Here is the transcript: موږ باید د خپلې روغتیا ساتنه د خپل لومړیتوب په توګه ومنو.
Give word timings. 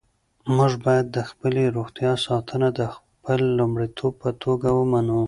موږ 0.55 0.71
باید 0.85 1.05
د 1.15 1.17
خپلې 1.29 1.63
روغتیا 1.77 2.11
ساتنه 2.25 2.67
د 2.79 2.81
خپل 2.95 3.39
لومړیتوب 3.59 4.13
په 4.23 4.29
توګه 4.43 4.67
ومنو. 4.79 5.19